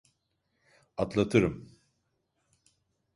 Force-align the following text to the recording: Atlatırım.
Atlatırım. 0.97 1.77